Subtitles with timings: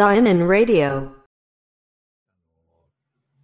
[0.00, 1.10] Zion Radio.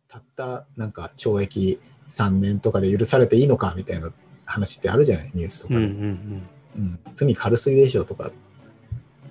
[0.09, 1.79] たったなんか懲役
[2.09, 4.09] 3年とかで許されていいのかみたいな
[4.47, 5.81] 話ってあるじゃないニュースとかで。
[5.81, 6.43] うんうん
[6.77, 8.31] うん、罪軽すぎでしょとか。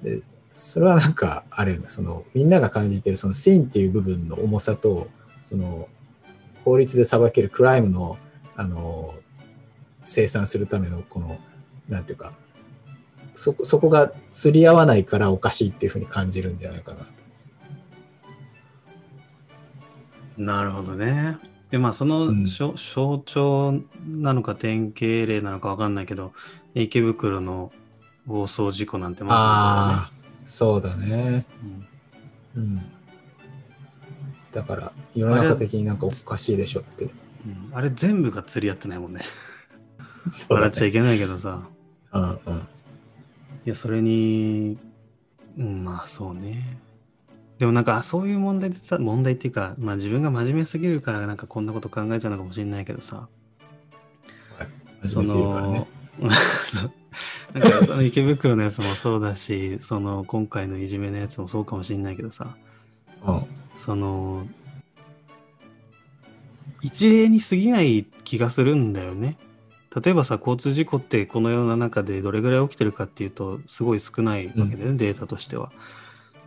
[0.03, 0.21] で、
[0.53, 5.07] それはなんか、あれよね、その、みんなが感じてるそのシンっていう部分の重さと、
[5.43, 5.89] その、
[6.63, 8.19] 法律で裁けるクライムの、
[8.55, 9.13] あの、
[10.03, 11.39] 生産するための、この、
[11.89, 12.33] なんていうか、
[13.35, 17.03] そこ、そこが釣り合わないからおかしいっていうふうに感じるんじゃないかな。
[17.03, 17.05] う
[20.37, 21.37] なるほどね。
[21.71, 22.73] で、まあ、その、うん象
[23.25, 26.33] 徴なのか典型例なのかわかんないけど、
[26.73, 27.71] 池袋の
[28.25, 30.11] 暴走事故なんてまああ、
[30.45, 31.01] そうだね。
[31.01, 31.45] さにそうだね。
[32.55, 32.81] うんうん。
[34.51, 37.05] だから、世の中的になんかおかしいでしょって。
[37.05, 37.11] うん
[37.73, 39.21] あれ全部が釣り合ってないもんね。
[40.31, 40.61] そうだね。
[40.61, 41.67] 笑っちゃいけないけどさ。
[42.13, 42.57] うんうん。
[42.57, 42.61] い
[43.65, 44.77] や、それに、
[45.57, 46.79] うん、まあそうね。
[47.59, 53.27] でもなんか、そういう問題でさ、問題っていうか、まあ自分が真面目すぎるからなんかこんなこと考えちゃうのかもしれないけどさ、
[55.03, 55.87] 真面目すぎるからね。
[57.53, 62.57] なんかその池袋のやつもそうだし、その今回のいじめのやつもそうかもしれないけどさ、
[63.25, 63.41] うん。
[63.75, 64.45] その、
[66.81, 69.37] 一例に過ぎない気がするんだよね。
[70.03, 75.71] 例えばさ、交通事故ってこの世の中でどれぐらい起きてるかっていうと、すごい少ないわけだよね、データとしては。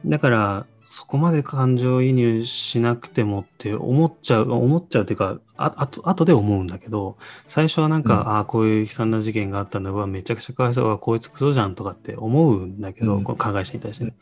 [0.04, 14.14] だから、そこまで感情移入しなくてもって思っちゃう、思っちゃうっていうか、ああと後で思うんだけど、最初はなんか、うんああ、こういう悲惨な事件があったんだ、うわ、めちゃくちゃかわいそう、うわこいつクソじゃんとかって思うんだけど、うんこの加害者に対してね。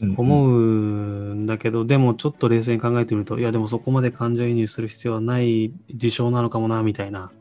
[0.00, 7.32] うん思うんだけど、でもちょっと冷静に考えてみると、いやでもそこまで感情移入する必要はない事象なのかもな、みたいな。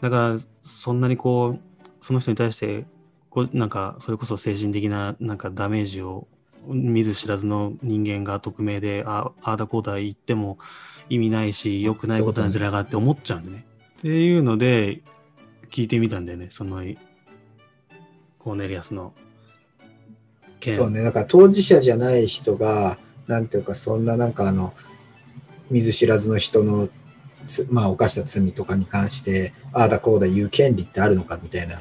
[0.00, 1.60] だから、そんなにこう、
[2.00, 2.86] その人に対して、
[3.30, 6.28] こうなんか、それこそ精神的ななんかダメージを
[6.66, 10.58] 見ず知らずの人間が匿名で、あああだこうだ言っても
[11.08, 13.64] 意味ないし、良くないことなんじゃないかって思っちゃうんでね。
[13.98, 15.02] っていうので、
[15.70, 16.82] 聞いてみたんだよね、その、
[18.38, 19.14] コーネリアスの
[20.60, 20.76] 件。
[20.76, 24.74] そうね、だから当事者じゃない人が、なんていうか、そんななんかあの、
[25.70, 26.88] 見ず知らずの人の
[27.46, 31.80] つ、まあ、犯した罪とかに関して、ああだこうだ言う権利ってあるのかみたいな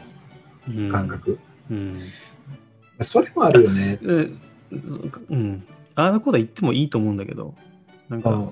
[0.67, 1.39] うん感覚。
[1.69, 1.97] うん。
[3.01, 3.99] それもあるよね。
[4.75, 5.35] うん。
[5.35, 5.63] うん。
[5.95, 7.55] ああだこうだ言ってもいいと思うんだけど、
[8.09, 8.51] なんか、うん、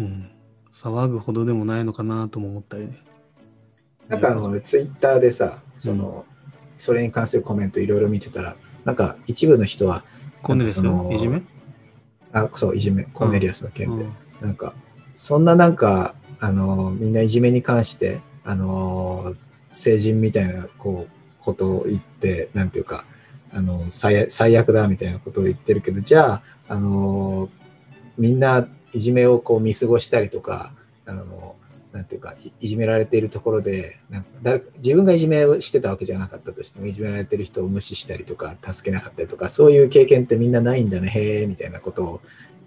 [0.00, 0.30] うん。
[0.72, 2.98] 騒ぐほどでもないのかなとも思ったりね。
[4.08, 6.24] なんかあの、俺ツイッターでさ、その、
[6.78, 10.04] それに関するコメントいろいろ見てたら、なんか一部の人は、
[10.42, 11.42] コーネリアスののいじめ？
[12.32, 14.04] あ、そう、いじめ、コーネリアスの件で。
[14.04, 14.74] うんなんか、
[15.16, 19.34] そんななんか、あの、みんないじめに関して、あの、
[19.72, 21.10] 成人みたいな、こう、
[21.40, 23.06] ことを言って、なんていうか、
[23.54, 27.48] あの、最最悪だみたいなことを言ってるけど、じゃあ、あの、
[28.18, 30.72] みんないじめをこう見過ごしたりとか、
[31.06, 31.54] あの、
[31.92, 42.20] なんていうか、いじめられているところで、なんか誰か自分がいじめをしてたわけじゃなかったとしても、いじめられてる人を無視したりとか、助けなかったりとか、そういう経験ってみんなないんだね、へえ、みたいなことを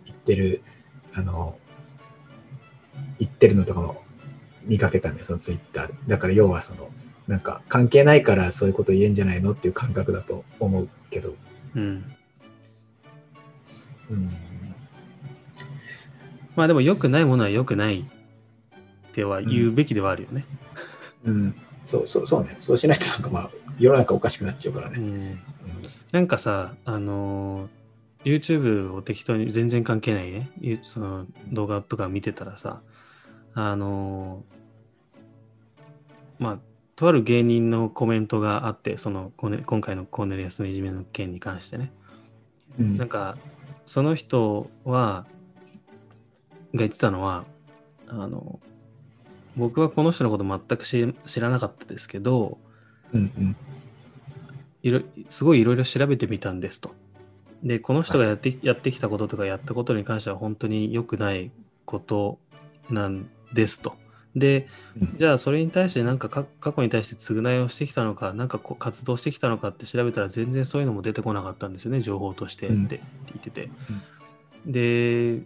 [0.06, 0.64] 言ってる、
[1.14, 1.58] あの、
[3.20, 4.02] 言ってるのとかも
[4.64, 5.94] 見かけたんだよ、そのツイッター。
[6.08, 6.90] だから要はその、
[7.28, 11.36] なんか関係ないからそういうこと言えんじゃないのっていう感覚だと思うけど。
[11.76, 12.06] うん。
[14.10, 14.32] うん。
[16.56, 20.46] まあでも良くないものは良くないっては言うべきではあるよね。
[21.26, 21.56] うん。
[21.86, 22.56] そうそうそうね。
[22.60, 24.98] そうしないとなんかまあ、世の中おかしくなっちゃうからね。
[24.98, 25.40] うん。
[26.12, 27.78] なんかさ、あのー
[28.26, 32.82] YouTube を適当に全然関係ないね、ゆその動画とか見てたらさ、
[33.54, 36.60] あのーまあ、
[36.98, 41.94] とある芸人のコメントがあって、その今回のコーネリアスのいじめの件に関してね。
[42.80, 42.98] うん。
[42.98, 43.38] なんか、
[43.86, 45.28] その人は、
[46.74, 47.46] が言ってたのは、
[48.08, 48.60] あの、
[49.56, 52.58] 僕はこの人のこと全く知知らなかったですけど、
[53.14, 53.56] うんうん。
[54.82, 56.96] いろすごいいろいろ調べてみたんですと。
[57.62, 61.52] で、この人がやって,、やってきたこととかやったことに関しては本当に良くない
[61.86, 62.40] こと
[62.90, 63.96] なんですと。
[64.40, 64.68] で、
[65.00, 73.00] うんじゃあそれに対してなんかか過去に対して償いをしてきたのか、なんかこう活動してきたのかって調べたら全然そういうのも出てこなかったんですよね、情報としてってうん言
[73.38, 73.70] ってて。
[74.66, 75.42] で、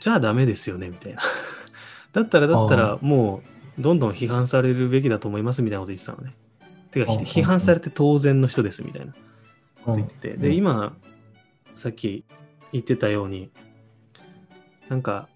[0.00, 1.22] じゃあダメですよね、みたいな。
[2.12, 3.42] だったらだったらも
[3.78, 6.34] うどんどん批判されるべきだと思いますみたいなこと言ってたのね。
[6.90, 9.12] てか、批判されて当然の人ですみたいな
[9.84, 10.36] こと言ってて。
[10.36, 10.96] で、うん今、
[11.74, 12.24] さっき
[12.72, 13.50] 言ってたように、
[14.88, 15.28] なんか、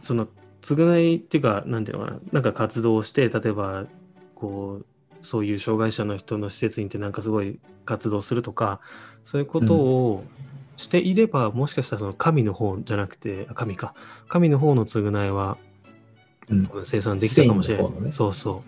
[0.00, 0.28] その、
[0.62, 3.86] 償いっていうか、なんていうのかな、なんか活動をして、例えば、
[4.34, 4.86] こう、
[5.22, 8.80] そういう障害者の人の施設に行ってなんかすごい活動するとか
[9.22, 10.24] そういうことを
[10.76, 13.94] していれば、もしかしたらその神の方じゃなくてあ神か。
[14.28, 15.58] 神の方の償いは
[16.84, 18.12] 生産できたかもしれない、聖の方のね。
[18.12, 18.64] そうそ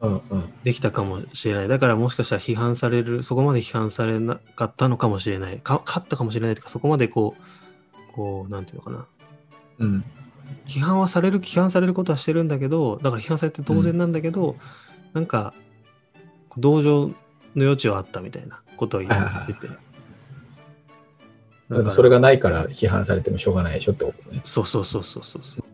[0.00, 0.08] う。
[0.08, 0.52] うんうん。
[0.64, 1.68] できたかもしれない。
[1.68, 5.58] だからもしかしたら批判されるそこまで批判されなかったのかもしれない。
[5.58, 9.06] か勝ったかもしれないとかそこまでこうこうなんていうのかな。
[9.80, 10.04] うん。
[10.66, 14.56] 批判はされる批判されることはしてるんだけどだから批判されて当然なんだけど、
[15.12, 15.54] なんか
[16.56, 17.14] 同情の
[17.56, 19.68] 余地はあったみたいなことを言ってて。
[21.70, 24.42] だからそれがないから批判されてもしょうがないでしょってことね。
[24.44, 25.64] そうそうそうそうそうそう。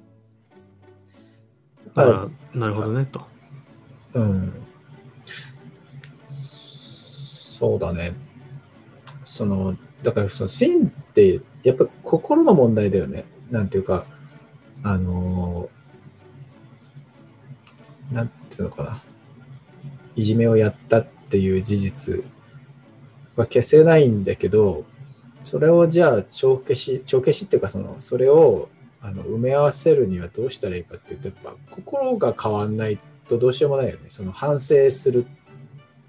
[1.95, 3.23] だから、なるほどねと。
[4.15, 4.53] うん。
[6.31, 8.13] そうだね。
[9.25, 13.25] その、だからその真って、やっぱ心の問題だよね。
[13.51, 14.07] なんていうか、
[14.83, 15.79] あのー
[18.13, 19.03] なんていうのかな。
[20.17, 22.25] いじめをやったっていう事実
[23.37, 24.85] は消せないんだけど、
[25.45, 28.69] それをじゃあ帳消し、帳消しっていうかその、それを
[29.01, 32.99] あの埋め合わせるにはどうしたらいいかっていうと、やっぱ心が変わんない
[33.29, 34.07] とどうしようもないよね。
[34.09, 35.27] その反省する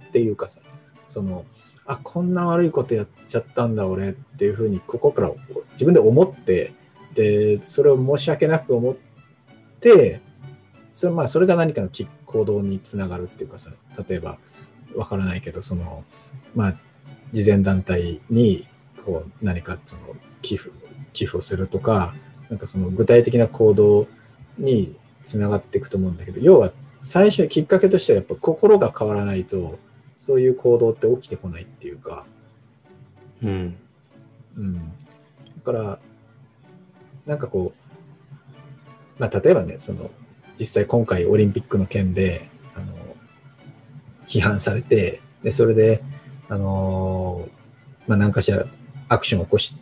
[0.07, 0.59] っていうかさ、
[1.07, 1.45] その、
[1.85, 5.31] あ、こんな悪いことやっちゃったんだ俺っていうふうにここから
[5.73, 6.73] 自分で思って、
[7.19, 8.95] で、それを申し訳なく思っ
[9.81, 10.21] て、
[10.93, 13.71] それまあそれが何かのき行動につながるっていうかさ、
[14.07, 14.39] 例えば
[14.95, 16.05] わからないけど、その、
[16.55, 16.77] まあ、
[17.33, 18.65] 慈善団体に
[19.05, 20.71] こう何かその寄付、
[21.11, 22.15] 寄付をするとか、
[22.49, 24.07] なんかその具体的な行動
[24.57, 24.95] に
[25.25, 26.71] つながっていくと思うんだけど、要は
[27.03, 29.77] 最初きっかけとしてはやっぱ心が変わらないと、
[30.15, 32.25] そういう行動って起きてこないっていうか、
[33.43, 33.75] うん。
[34.55, 34.75] うん。
[34.75, 34.81] だ
[35.65, 35.99] から、
[37.29, 40.09] なんかこう、まあ例えばね、その、
[40.59, 42.95] 実際今回オリンピックの件で、あの、
[44.27, 46.03] 批判されて、で、それで、
[46.49, 47.51] あのー
[48.07, 48.65] まあ何かしら
[49.07, 49.77] アクションを起こし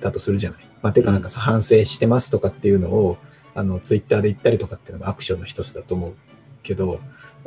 [0.00, 0.64] たとするじゃない。
[0.80, 3.18] まあてかなんかさ、反省してますとかっていうのを、
[3.54, 6.16] あの、ツイッターで言ったりとかっていうのがアクションの一つだと思う
[6.62, 7.00] けど、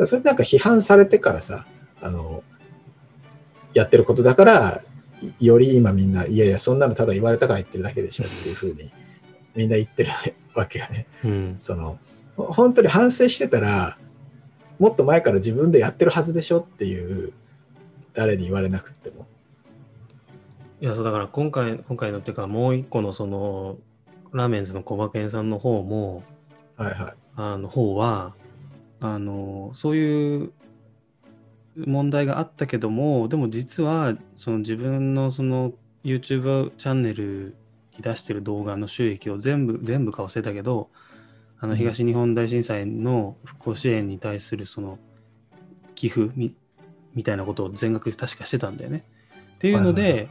[0.04, 1.66] それなんか批判されてからさ、
[2.00, 2.44] あの、
[3.74, 4.84] やってることだから、
[5.40, 8.92] いより今みんな、いやいや、そんなのただ言われたから言ってるだけでしょっていうふうに、
[9.56, 10.12] みんな言ってる
[10.54, 11.08] わけよね。
[11.24, 11.54] うん。
[11.58, 12.00] その、
[12.36, 13.98] ほ本当に反省してたら、
[14.80, 17.34] もっと前から自分でやってるはずでしょっていう、
[18.14, 19.28] 誰に言われなくっても。
[20.82, 23.78] いや、そうだから今回、今回のっていうか、もう一個のその、
[24.34, 26.24] ラーメンズの小馬犬さんの方も、
[26.76, 27.14] はいはい。
[27.38, 28.34] あの方は、
[29.00, 30.52] あの、そういう
[31.78, 35.74] 問題があったけども、でも実は、その自分のその
[36.04, 37.56] YouTube チャンネル
[37.98, 40.90] に出してる動画の収益を全部、全部か忘れたけど、
[41.60, 45.00] あの東日本大震災の復興支援に対するその
[45.96, 46.54] 寄付み
[47.14, 49.06] みたいなことを全額確かしてたんだよね。
[49.56, 50.28] っていうので、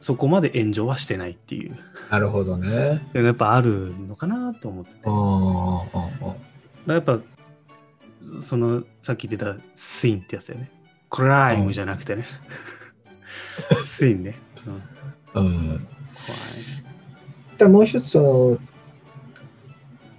[0.00, 1.76] そこまで炎上はしてないっていう。
[2.10, 3.02] なるほどね。
[3.12, 4.98] やっぱあるのかなと思ってて。
[6.92, 7.18] やっぱ、
[8.40, 10.70] その、さっき言ってた、スインってやつだよね。
[11.10, 12.24] クライムじゃなくてね。
[13.82, 14.34] スインね。
[14.66, 14.82] うん。
[15.34, 15.86] うん。
[17.58, 18.58] だもう一つ、その、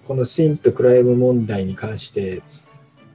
[0.06, 2.44] このシンとクライム問題に関して、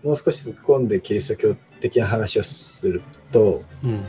[0.02, 4.02] もう少し突っ込んでキリスト教的な話をすると、うん。